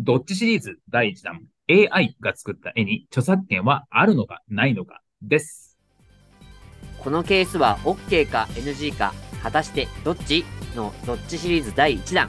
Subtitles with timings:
[0.00, 1.40] どっちシリーズ第1弾
[1.70, 5.78] AI が作った絵に著作権はあるのかないのかです。
[6.98, 10.44] このケースは OK か NG か果たしてどっち
[10.74, 12.28] のどっちシリーズ第1弾。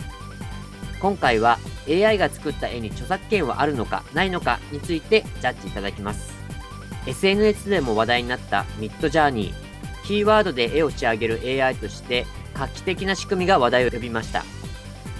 [1.01, 1.57] 今回は
[1.89, 6.35] AI が作った絵に著作権はあるのかないのかについてジャッジいただきます。
[7.07, 10.05] SNS でも話題になったミッドジャーニー。
[10.05, 14.43] キーワードで絵を仕上げる AI として画期的な仕組みが話題を呼びました。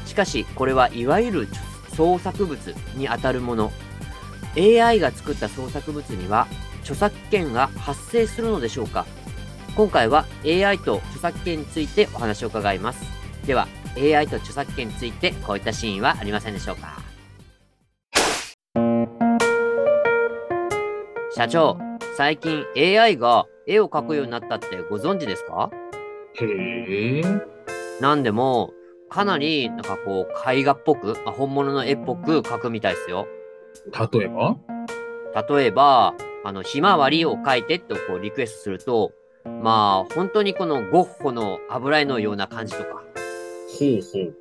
[0.05, 3.71] しかしこれはいわゆる著創作物にあたるもの。
[4.57, 6.47] AI が作った創作物には
[6.81, 9.05] 著作権が発生するのでしょうか。
[9.75, 13.03] 今回は AI と著作権についてお話を伺います。
[13.45, 17.01] では、AI と著作権についてこういったシーンはありませんでしょうか。
[21.35, 21.77] 社長、
[22.15, 25.69] 最近 AI が絵を描くようになったってご存知ですか？
[26.41, 27.21] へえ。
[27.99, 28.71] なんでも、
[29.15, 33.27] かなりなんかこう絵画っぽく、本物の絵っぽく描くみたいですよ。
[34.13, 34.57] 例えば？
[35.55, 36.13] 例えば、
[36.43, 39.13] あの、ひまわりを描いてってこうリクエストすると、
[39.45, 43.03] まあ、本当にこのゴッホの油絵のような感じとか、ほう
[44.01, 44.35] ほう。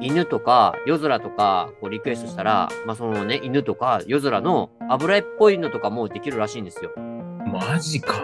[0.00, 6.92] 犬とか夜空とかこうリクエストしたら、まあそのね、犬とか夜空の油絵っぽいのとかもできるらしいんですよ。
[6.96, 8.14] マジか。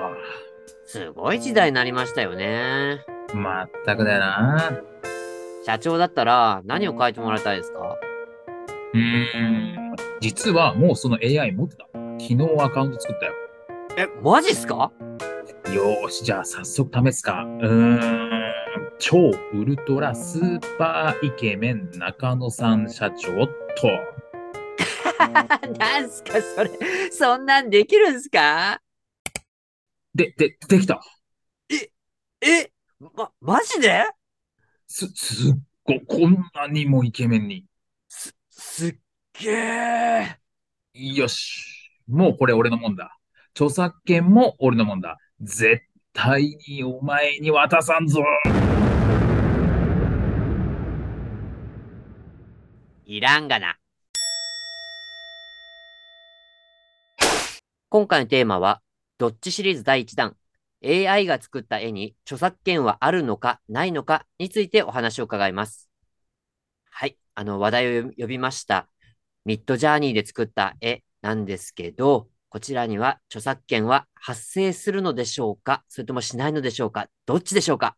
[0.86, 3.04] すごい時代になりましたよね。
[3.34, 4.80] まったくだよな。
[5.68, 7.98] 社長だったら何を書いてもらいたいですか？
[8.94, 9.96] うーん。
[10.18, 11.84] 実はもうその AI 持ってた。
[12.18, 13.32] 昨日アカウント作ったよ。
[13.98, 14.90] え、マジっすか？
[15.74, 17.44] よーし、じゃあ早速試すか。
[17.44, 18.30] うーん。
[18.98, 23.52] 超ウルトラスーパーイケメン中野さん社長と。
[25.78, 26.70] なんすかそれ。
[27.10, 28.80] そんなんできるんすか？
[30.14, 30.98] で、で、できた。
[32.40, 32.70] え、
[33.14, 34.06] ま、マジで？
[34.90, 35.54] すすっ
[35.84, 37.66] ご、こんなにもイケメンに。
[38.08, 38.96] す、すっ
[39.34, 40.38] げえ。
[40.94, 41.92] よし。
[42.08, 43.18] もうこれ俺のもんだ。
[43.54, 45.18] 著作権も俺のもんだ。
[45.42, 45.82] 絶
[46.14, 48.22] 対にお前に渡さんぞ。
[53.04, 53.76] いらんがな。
[57.90, 58.80] 今回のテーマは、
[59.18, 60.34] どっちシリーズ第1弾、
[60.84, 65.90] AI が作った絵に著作権はあるのかないのかについてお話を伺います。
[66.90, 68.88] はい、あの話題を呼びました。
[69.44, 77.96] ミッドジャーニーで作った絵なんですけど、こちらには著作権は発生するのでしょうかそれともしないのでしょうかどっちでしょうか？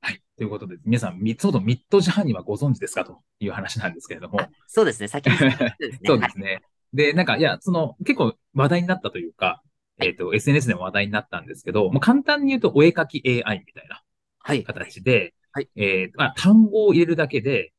[0.00, 0.22] はい。
[0.36, 3.04] ということで、皆さん、みちょうどミッドジャーニーはご存知ですか？
[3.04, 4.40] という話なんですけれども。
[4.40, 5.76] あそうですね、先にそうですね。
[6.06, 6.60] そうですね。
[6.92, 9.67] で、なんか、いや、その、結構話題になったというか、はい
[10.00, 14.02] えっ、と、SNS でも話題になったんですけど、もう簡単に言うと、お絵描き AI みたいな
[14.38, 14.64] はい。
[14.64, 17.72] 形で、はいえーまあ、単語を入れるだけで、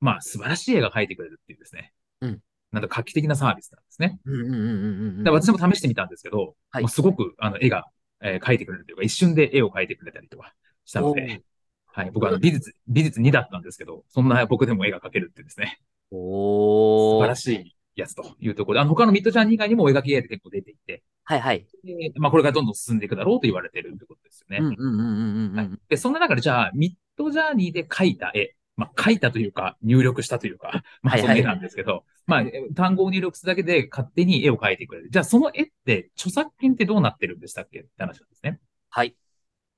[0.00, 1.92] まあ、素晴らしい絵が描いてくれるっていうですね。
[2.20, 2.40] うん。
[2.72, 4.18] なんと画期的なサービスなんですね。
[4.24, 7.86] うんうんうんうんうんで私も試してみたんですけど、はいすごく、あの、絵が、
[8.20, 10.54] えー描いてくれるというか、一瞬で絵を描いてくれたりとか
[10.84, 11.42] したので、
[11.86, 12.10] はい。
[12.10, 15.80] 僕はあの美術、美術2だったんですけど、そんな僕でも絵が描けるっていうですね。
[16.10, 17.22] 素おー。
[17.22, 21.66] 晴らしいやつというところで、あの、他のミッドジャーニー以外にもお絵描き AI って結構出ていて、はいはい。
[21.84, 24.58] でまあ、これからどんどん進んでいくだろうと言われてるということですよね。
[24.58, 25.80] うんうんうんうんうんはいうん。
[25.88, 32.44] で、そんな中で、じゃあ、ミッドジャーニーで描いた絵、まあ、描いたというか、入力したというか、 まあ、はいはいその絵なんですけど、まあ、
[32.76, 35.10] 単語を入力するだけで勝手に絵を描いてくれる。
[35.10, 38.60] じゃあ、その絵って、著作権ってどうなってるんでしたっけって話なんですね。
[38.90, 39.16] はい。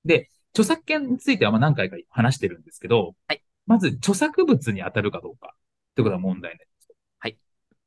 [0.04, 6.88] で、著作権についてはまあ何回か話してるんですけど、はいまず、著作物に当たるかどうかってことが問題なんです。
[7.18, 7.36] はい。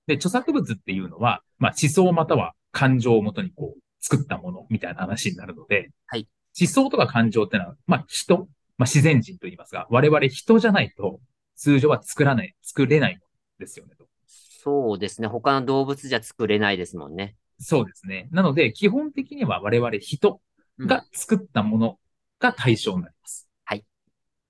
[0.06, 6.28] で、著作物っていうのは、まあ、思想または感情をもとにこう、作ったものみたいな話になるので、はい。
[6.60, 8.38] 思想とか感情ってのは、まあ、人、
[8.78, 11.20] まあ、自然人と言いますが、我々人じゃないと、
[11.56, 13.26] 通常は作らない、作れないもの
[13.60, 14.08] ですよねと。
[14.28, 15.28] そうですね。
[15.28, 17.36] 他の動物じゃ作れないですもんね。
[17.60, 18.28] そうですね。
[18.32, 20.42] なので、基本的には我々人
[20.80, 22.00] が作ったもの
[22.40, 23.48] が対象になります。
[23.64, 23.86] はい。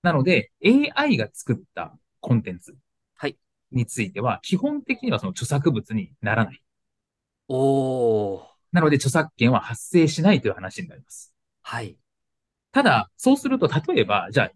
[0.01, 2.75] なので、AI が作ったコンテンツ
[3.15, 3.37] はい
[3.71, 6.61] については、基本的にはその著作物にならない。
[7.53, 8.41] おー。
[8.71, 11.35] なので、著作権は発生しないという話になります。
[11.61, 11.97] はい。
[12.71, 14.51] ただ、そうすると、例えば、じゃあ、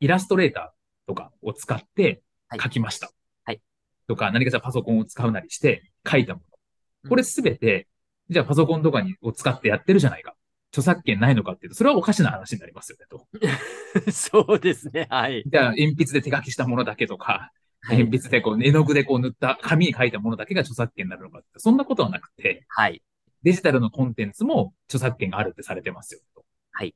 [0.00, 3.10] イラストレーターとかを使ってはい書きました。
[3.44, 3.60] はい
[4.06, 7.10] とか何かしらパソコンを使うなりして書いたもの。
[7.10, 7.88] これすべて、
[8.30, 10.34] じゃあパソコンとかにを使ってやってるじゃないか。
[10.70, 13.26] 著作権ないのかっていうと、それはおかしな話になりますよね、と。
[14.10, 15.06] そうですね。
[15.10, 15.44] はい。
[15.46, 17.58] じゃあ、鉛筆で手書きしたものだけとか、はい
[17.94, 23.02] 鉛筆でこう、絵の具でこう塗った紙に書いたものだけが著作権になるのかって、そんなことはなくて、はい。
[23.42, 26.44] デジタルのコンテンツも著作権があるってされてますよ、と。
[26.72, 26.94] はい。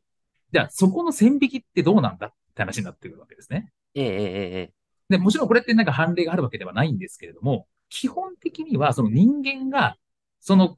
[0.52, 3.72] じゃあ、そこの線引きってどうなんだって話になってくるわけですね。
[3.94, 4.20] えええええ
[4.60, 4.72] え。
[5.08, 9.96] で、もちろんこれってなんか判例があるわけではないんですけれども、基本的にはその人間が、
[10.40, 10.76] その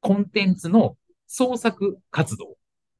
[0.00, 0.96] コンテンツの
[1.26, 2.56] 創作活動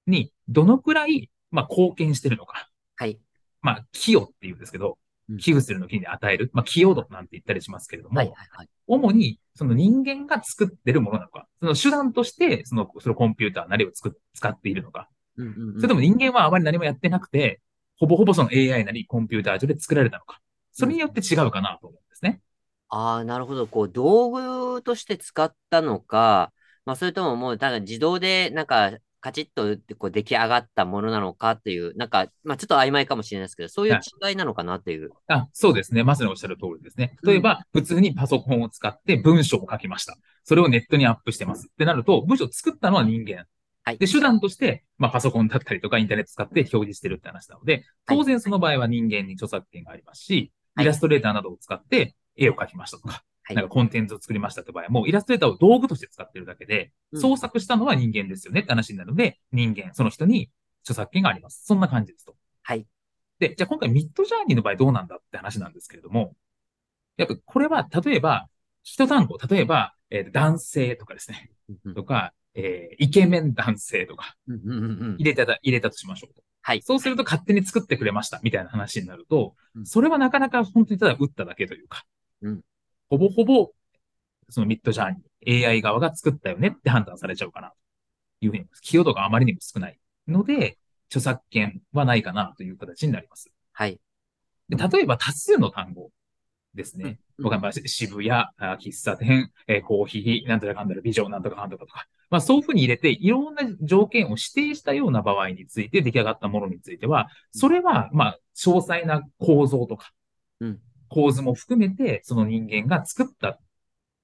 [0.07, 2.69] にどのくらい、まあ、貢献してるのか。
[2.97, 3.21] はい。
[3.61, 4.97] まあ、寄与っていうんですけどうん、
[5.39, 6.51] 寄付するの木に与える。
[6.53, 8.27] まあ、寄与度なんて言ったりしますけれども、はい。
[8.27, 8.37] はい。
[8.51, 8.69] はい。
[8.87, 17.61] 主にその人間が作ってるものなのか、その手段として、その、そのコンピューターなりをつく使っているのか、うんうんうんそれとも人間はあまり何もやってなくて、
[17.99, 20.41] ほぼほぼその AI なりコンピューター上で作られたのか。
[20.73, 22.41] それによって違うかなと思うんですね。
[22.89, 23.67] ああ、なるほど。
[23.67, 24.31] こう、道
[24.75, 26.53] 具として使ったのか、
[26.85, 35.11] まあ、それとももう、ただ自動で、なんか、カチッと打って、こう、出来上がったものなのかっていう、なんか、まあ、ちょっと曖昧かもしれないですけど、そういう違いなのかなっていう。
[35.29, 36.03] あ、そうですね。
[36.03, 37.17] まさにおっしゃる通りですね。
[37.23, 40.17] 例えば、普通にパソコンを使って文章を書きました。
[40.43, 41.69] それをネットにアップしてます。
[41.71, 43.47] ってなると、文章を作ったのは人間。
[43.85, 50.39] はいで、手段として、まあ、パソコンだったりとかインターネット使って表示してるって話なので、当然その場合は人間に著作権がありますし、は
[50.83, 60.51] いイラストレーターなどを使って絵を描きましたとか、はいなんかコンテンツを作りましたって場合は、もうイラストレーターを道具として使ってるだけで、うん創作したのは人間ですよねって話になるので、人間、その人に
[60.83, 61.65] 著作権があります。
[61.67, 62.35] そんな感じですと。
[62.63, 62.87] はい。
[63.39, 66.35] で、じゃあ今回ミッドジャーニーの場合どうなんだって話なんですけれども、
[67.17, 68.49] やっぱこれは例えば、
[68.83, 71.51] 一単語、例えば、えー男性とかですね、
[71.95, 76.43] とか、えーイケメン男性とか入れた、入れたとしましょうと。
[76.63, 76.83] はい。
[76.83, 82.05] そうすると勝手に作ってくれましたみたいな話になるとう、んそれはなかなか本当にただ打っただけというか、
[82.41, 82.61] うん
[83.13, 83.69] ほぼほぼ、
[84.49, 87.75] そのミッドジャーニー、AI 側が作ったよねって判断されちゃうかな、と
[88.41, 88.81] いうふうに思います。
[88.81, 90.79] 寄与度があまりにも少ないので、
[91.11, 93.51] 著作権はないかなという形になります。
[93.73, 94.01] はい。
[94.71, 96.09] で例えば多数の単語
[96.73, 97.05] ですね。
[97.05, 102.07] うん僕はまあ渋谷、あ喫茶店、えーコーヒー、なんとかかんだら美女、なんとかかんとかとか。
[102.31, 110.13] まあそういうふうに入れて、いろんな条件を指定したような場合について出来上がったものについては、それはまあ詳細な構造とか
[110.61, 110.81] うん、
[111.13, 113.59] 構図も含めて、その人間が作った、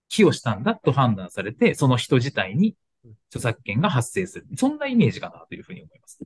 [0.09, 2.75] 寄与したんだと判断されて、その人自体に
[3.29, 4.47] 著作権が発生する。
[4.57, 6.19] そんなイメージかなというふうに思います。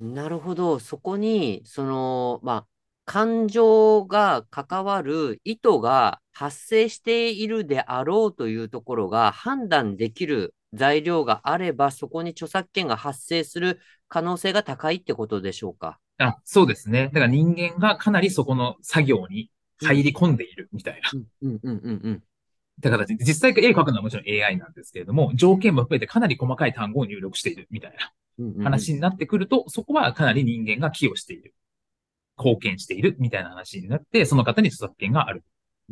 [0.00, 0.78] なるほど。
[0.78, 2.66] そこに、その、まあ、
[3.04, 13.78] 感情が関わる意図が発生しているであろうというところが判断できる材料があれば、そこに著作権が発生する
[14.08, 15.98] 可能性が高いってことでしょうか？
[16.18, 17.10] あ、そうですね。
[17.12, 19.50] だから人間がかなりそこの作業に
[19.80, 21.10] 入り込んでいるみたいな。
[21.12, 22.14] うんうんうんうん。
[22.14, 22.18] っ
[22.82, 31.54] て形で、実際絵描くのはもちろん AI なんですけれども、条件も含めてかなり細かい単語を入力しているみたいなうんうんうん話になってくると、そこはかなり人間が寄与している。
[32.38, 35.42] 貢献しているみたいな話になって、その方に著作権がある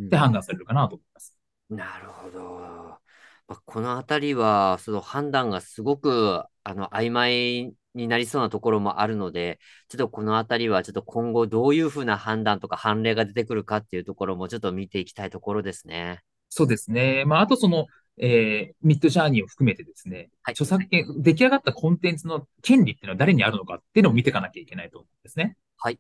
[0.01, 1.39] って判断されるかなと思います。
[1.71, 2.99] なるほど。
[3.47, 9.59] まあ、このあたりは、その判断がすごく、あの、曖昧になりそうなところもあるので、
[9.89, 16.23] ちょっとこのあたりは、ちょっと今後どういうふうな判断とか判例が出てくるかっていうところも、ちょっと見ていきたいところですね。
[16.49, 17.25] そうですね。
[17.27, 17.87] まあ、あとその、
[18.17, 25.57] えー、ミッドジャーニーを含めてですね、はい著作権、出来上がったコンテンツの権利っていうのは誰にあるのかっていうのを見ていかなきゃいけないと思うんですね。
[25.79, 25.99] はい。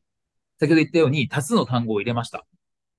[0.60, 2.46] 先ほど言ったように多数の単語を入れました。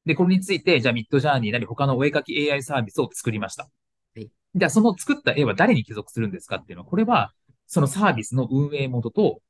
[0.05, 3.69] で、これについて、じゃあミッドジャーニーなり他のお絵描き AI サービスを作りました。
[4.15, 4.29] はい。
[4.53, 7.31] じゃあその作った絵は誰に帰属するんですかっていうのは、これは
[7.67, 9.41] そのサービスの運営元と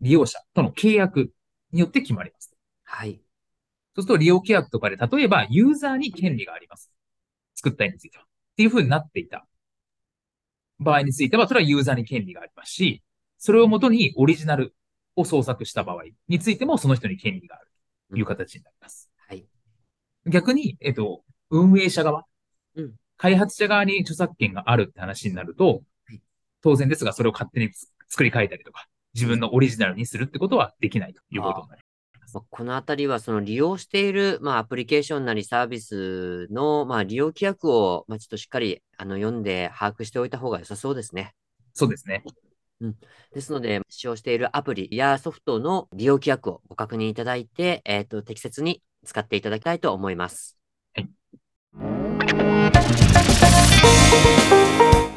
[0.00, 1.32] 利用者との契約
[1.72, 2.54] によって決まります。
[2.84, 3.20] はい。
[3.94, 6.90] そうすると利用規約とかで、例えばユーザーに権利があります。
[7.54, 8.24] 作った絵については。
[8.24, 8.26] っ
[8.56, 9.46] ていう風になっていた
[10.78, 13.02] 場合については、それはユーザーに権利がありますし、
[13.38, 14.74] それをもとにオリジナル
[15.16, 17.70] を創作した場合についても、その人に権利がある
[18.10, 19.10] という形になります。
[19.28, 19.44] はい。
[20.26, 22.24] 逆に、えっと、運営者側、
[22.76, 25.82] うん開発者側に著作権があるって話になるとはい、
[26.62, 27.70] 当然ですが、それを勝手に
[28.08, 32.34] 作り変えたりとか、自分のオリジナルにするってことはできないということになります。
[32.34, 41.34] まあこのあたりは、その利用している、まあ、アプリケーションなりサービスの、まあ、利用規約を、まあ、ちょっとしっかり、あの、読んで把握しておいた方が良さそうですね。
[41.74, 42.22] そうですね。
[43.34, 50.56] ですので、使用しているアプリやソフトの利用規約をご確認いただいて、えっ、と、適切に使っていただきたいと思います。